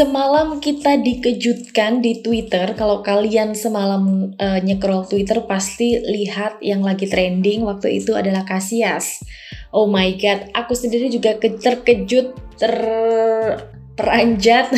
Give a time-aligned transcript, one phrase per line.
[0.00, 2.72] Semalam kita dikejutkan di Twitter.
[2.72, 9.20] Kalau kalian semalam uh, nyekrol Twitter pasti lihat yang lagi trending waktu itu adalah Kasias.
[9.76, 12.74] Oh my god, aku sendiri juga terkejut, ter
[13.92, 14.72] peranjat.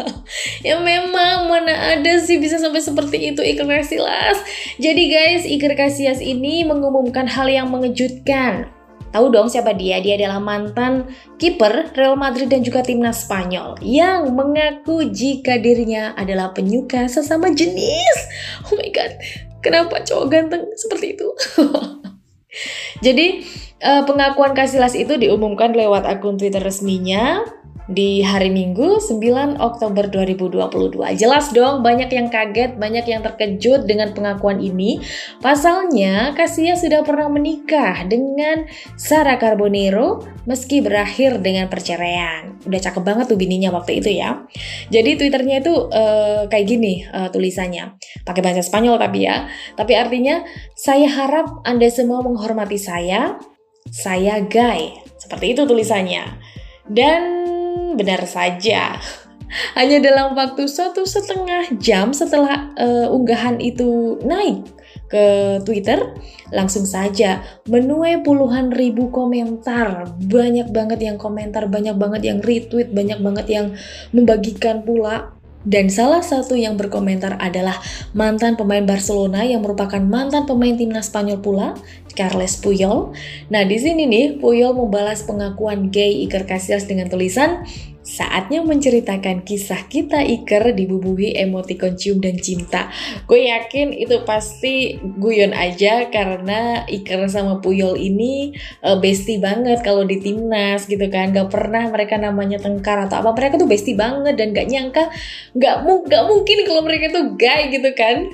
[0.66, 4.40] ya memang mana ada sih bisa sampai seperti itu Iker Casillas.
[4.80, 8.72] Jadi guys, Iker Casillas ini mengumumkan hal yang mengejutkan.
[9.14, 10.02] Tahu dong siapa dia?
[10.02, 11.06] Dia adalah mantan
[11.38, 18.16] kiper Real Madrid dan juga timnas Spanyol yang mengaku jika dirinya adalah penyuka sesama jenis.
[18.66, 19.14] Oh my god,
[19.62, 21.30] kenapa cowok ganteng seperti itu?
[23.06, 23.46] Jadi
[23.86, 27.46] uh, pengakuan Casillas itu diumumkan lewat akun Twitter resminya
[27.84, 31.20] di hari Minggu 9 Oktober 2022.
[31.20, 35.04] Jelas dong banyak yang kaget, banyak yang terkejut dengan pengakuan ini.
[35.44, 38.64] Pasalnya Kasia sudah pernah menikah dengan
[38.96, 42.56] Sarah Carbonero meski berakhir dengan perceraian.
[42.64, 44.48] Udah cakep banget tuh bininya waktu itu ya.
[44.88, 48.00] Jadi Twitternya itu uh, kayak gini uh, tulisannya.
[48.24, 49.44] Pakai bahasa Spanyol tapi ya.
[49.76, 50.40] Tapi artinya
[50.72, 53.36] saya harap Anda semua menghormati saya.
[53.92, 54.96] Saya gay.
[55.20, 56.40] Seperti itu tulisannya.
[56.84, 57.43] Dan
[57.96, 58.98] benar saja.
[59.78, 64.66] Hanya dalam waktu satu setengah jam setelah uh, unggahan itu naik
[65.06, 65.24] ke
[65.62, 66.00] Twitter,
[66.50, 67.38] langsung saja
[67.70, 70.10] menuai puluhan ribu komentar.
[70.18, 73.66] Banyak banget yang komentar, banyak banget yang retweet, banyak banget yang
[74.10, 77.80] membagikan pula dan salah satu yang berkomentar adalah
[78.12, 81.74] mantan pemain Barcelona yang merupakan mantan pemain timnas Spanyol pula,
[82.12, 83.16] Carles Puyol.
[83.48, 87.64] Nah, di sini nih Puyol membalas pengakuan gay Iker Casillas dengan tulisan
[88.04, 92.92] Saatnya menceritakan kisah kita Iker dibubuhi emotikon cium dan cinta.
[93.24, 98.52] Gue yakin itu pasti guyon aja karena Iker sama Puyol ini
[98.84, 101.32] uh, bestie banget kalau di timnas gitu kan.
[101.32, 103.32] Gak pernah mereka namanya tengkar atau apa.
[103.32, 105.08] Mereka tuh bestie banget dan gak nyangka
[105.56, 108.28] gak, mu gak mungkin kalau mereka tuh gay gitu kan.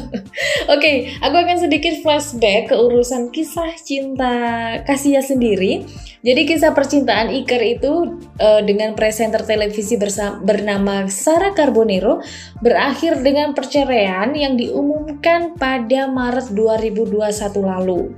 [0.68, 4.36] Oke, okay, aku akan sedikit flashback ke urusan kisah cinta
[4.84, 5.88] Kasia sendiri.
[6.24, 7.92] Jadi kisah percintaan Iker itu
[8.40, 12.18] uh, dengan pres presenter televisi bersama, bernama Sarah Carbonero
[12.58, 17.22] berakhir dengan perceraian yang diumumkan pada Maret 2021
[17.62, 18.10] lalu.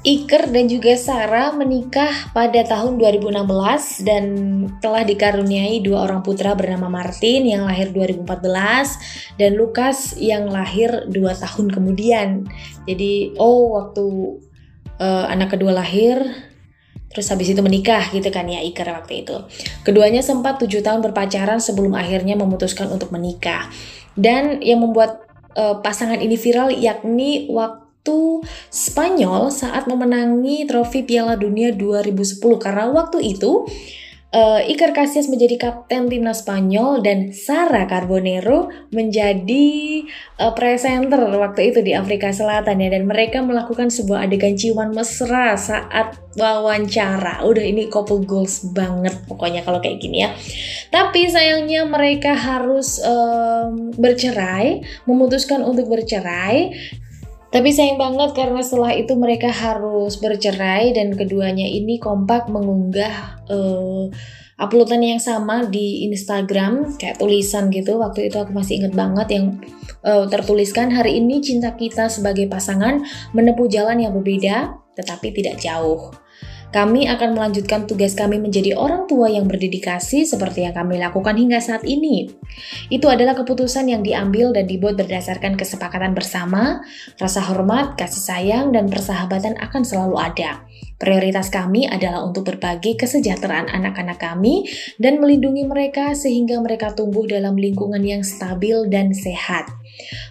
[0.00, 4.24] Iker dan juga Sarah menikah pada tahun 2016 dan
[4.80, 11.36] telah dikaruniai dua orang putra bernama Martin yang lahir 2014 dan Lukas yang lahir dua
[11.36, 12.48] tahun kemudian.
[12.88, 14.04] Jadi, oh waktu
[14.96, 16.24] uh, anak kedua lahir
[17.14, 19.46] Terus habis itu menikah gitu kan ya Iker waktu itu.
[19.86, 23.70] Keduanya sempat tujuh tahun berpacaran sebelum akhirnya memutuskan untuk menikah.
[24.18, 25.22] Dan yang membuat
[25.54, 33.32] uh, pasangan ini viral yakni waktu Spanyol saat memenangi trofi Piala Dunia 2010 karena waktu
[33.32, 33.64] itu
[34.34, 40.02] uh, Iker Casillas menjadi kapten timnas Spanyol dan Sara Carbonero menjadi
[40.42, 45.54] uh, presenter waktu itu di Afrika Selatan ya dan mereka melakukan sebuah adegan ciuman mesra
[45.54, 47.46] saat wawancara.
[47.46, 50.34] Udah ini couple goals banget pokoknya kalau kayak gini ya.
[50.90, 56.74] Tapi sayangnya mereka harus um, bercerai, memutuskan untuk bercerai
[57.54, 64.10] tapi sayang banget karena setelah itu mereka harus bercerai dan keduanya ini kompak mengunggah uh,
[64.58, 68.02] uploadan yang sama di Instagram kayak tulisan gitu.
[68.02, 69.46] Waktu itu aku masih inget banget yang
[70.02, 76.10] uh, tertuliskan hari ini cinta kita sebagai pasangan menempuh jalan yang berbeda tetapi tidak jauh.
[76.74, 81.62] Kami akan melanjutkan tugas kami menjadi orang tua yang berdedikasi seperti yang kami lakukan hingga
[81.62, 82.26] saat ini.
[82.90, 86.82] Itu adalah keputusan yang diambil dan dibuat berdasarkan kesepakatan bersama,
[87.22, 90.66] rasa hormat, kasih sayang, dan persahabatan akan selalu ada.
[90.98, 94.66] Prioritas kami adalah untuk berbagi kesejahteraan anak-anak kami
[94.98, 99.70] dan melindungi mereka sehingga mereka tumbuh dalam lingkungan yang stabil dan sehat.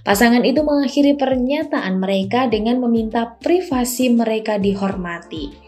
[0.04, 5.63] Pasangan itu mengakhiri pernyataan mereka dengan meminta privasi mereka dihormati.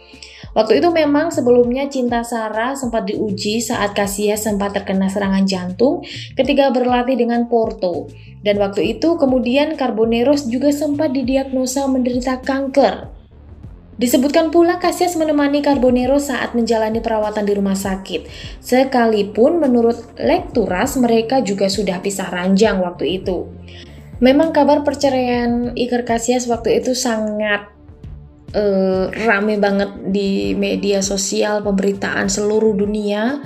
[0.56, 6.00] Waktu itu memang sebelumnya cinta Sarah sempat diuji saat Casillas sempat terkena serangan jantung
[6.32, 8.08] ketika berlatih dengan Porto.
[8.40, 13.12] Dan waktu itu kemudian Carboneros juga sempat didiagnosa menderita kanker.
[14.00, 18.28] Disebutkan pula Casillas menemani Carbonero saat menjalani perawatan di rumah sakit.
[18.64, 23.52] Sekalipun menurut Lekturas mereka juga sudah pisah ranjang waktu itu.
[24.24, 27.75] Memang kabar perceraian Iker Casillas waktu itu sangat
[28.56, 33.44] uh, rame banget di media sosial pemberitaan seluruh dunia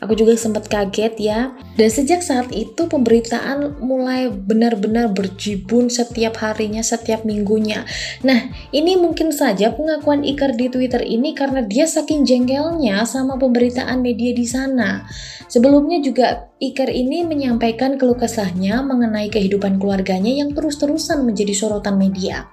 [0.00, 1.52] Aku juga sempat kaget ya.
[1.76, 7.84] Dan sejak saat itu pemberitaan mulai benar-benar berjibun setiap harinya, setiap minggunya.
[8.24, 14.00] Nah, ini mungkin saja pengakuan Iker di Twitter ini karena dia saking jengkelnya sama pemberitaan
[14.00, 15.04] media di sana.
[15.52, 22.48] Sebelumnya juga Iker ini menyampaikan keluh kesahnya mengenai kehidupan keluarganya yang terus-terusan menjadi sorotan media.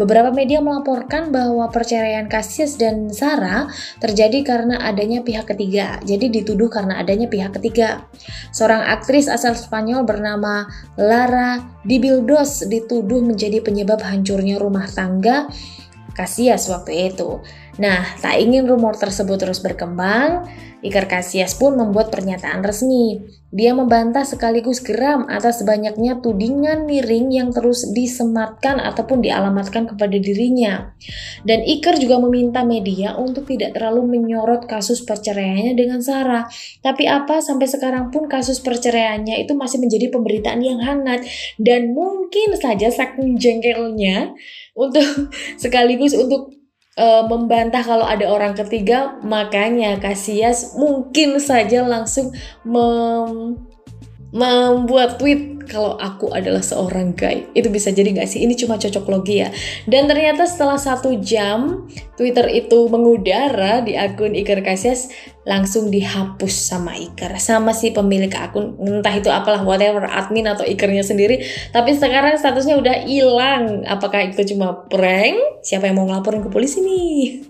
[0.00, 3.68] Beberapa media melaporkan bahwa perceraian Cassius dan Sarah
[4.00, 6.00] terjadi karena adanya pihak ketiga.
[6.02, 8.08] Jadi dituduh karena adanya pihak ketiga.
[8.56, 10.64] Seorang aktris asal Spanyol bernama
[10.96, 15.52] Lara Dibildos dituduh menjadi penyebab hancurnya rumah tangga
[16.16, 17.44] Cassius waktu itu.
[17.78, 20.48] Nah, tak ingin rumor tersebut terus berkembang,
[20.80, 23.20] Iker Casillas pun membuat pernyataan resmi.
[23.52, 30.96] Dia membantah sekaligus geram atas banyaknya tudingan miring yang terus disematkan ataupun dialamatkan kepada dirinya.
[31.44, 36.48] Dan Iker juga meminta media untuk tidak terlalu menyorot kasus perceraiannya dengan Sarah.
[36.80, 41.28] Tapi apa sampai sekarang pun kasus perceraiannya itu masih menjadi pemberitaan yang hangat
[41.60, 44.32] dan mungkin saja saking jengkelnya
[44.72, 45.04] untuk
[45.62, 46.59] sekaligus untuk
[47.00, 52.36] uh, membantah kalau ada orang ketiga, makanya Kasias mungkin saja langsung
[52.68, 53.56] mem
[54.30, 57.46] membuat tweet kalau aku adalah seorang guy.
[57.54, 58.42] Itu bisa jadi nggak sih?
[58.42, 59.54] Ini cuma cocok logi ya.
[59.86, 61.86] Dan ternyata setelah satu jam
[62.18, 65.14] Twitter itu mengudara di akun Iker Casillas
[65.46, 68.74] langsung dihapus sama Iker sama si pemilik akun.
[68.82, 71.46] Entah itu apalah whatever admin atau Ikernya sendiri.
[71.70, 73.86] Tapi sekarang statusnya udah hilang.
[73.86, 75.62] Apakah itu cuma prank?
[75.62, 77.49] Siapa yang mau ngelaporin ke polisi nih